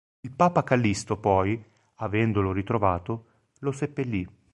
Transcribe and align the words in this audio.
Il 0.21 0.31
Papa 0.35 0.63
Callisto 0.63 1.15
poi, 1.19 1.63
avendolo 1.97 2.51
ritrovato, 2.51 3.25
lo 3.59 3.71
seppellì. 3.71 4.27